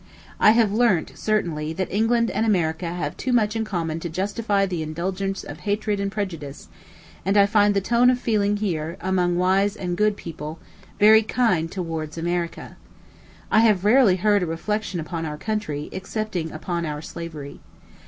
I 0.39 0.53
have 0.53 0.71
learnt, 0.71 1.11
certainly, 1.13 1.73
that 1.73 1.91
England 1.93 2.31
and 2.31 2.43
America 2.43 2.91
have 2.91 3.15
too 3.15 3.31
much 3.31 3.55
in 3.55 3.63
common 3.63 3.99
to 3.99 4.09
justify 4.09 4.65
the 4.65 4.81
indulgence 4.81 5.43
of 5.43 5.59
hatred 5.59 5.99
and 5.99 6.11
prejudice; 6.11 6.69
and 7.23 7.37
I 7.37 7.45
find 7.45 7.75
the 7.75 7.81
tone 7.81 8.09
of 8.09 8.17
feeling 8.17 8.57
here, 8.57 8.97
among 8.99 9.37
wise 9.37 9.75
and 9.75 9.95
good 9.95 10.17
people, 10.17 10.57
very 10.99 11.21
kind 11.21 11.71
towards 11.71 12.17
America. 12.17 12.77
I 13.51 13.59
have 13.59 13.85
rarely 13.85 14.15
heard 14.15 14.41
a 14.41 14.47
reflection 14.47 14.99
upon 14.99 15.23
our 15.27 15.37
country, 15.37 15.87
excepting 15.93 16.51
upon 16.51 16.83
our 16.83 17.03
slavery. 17.03 17.59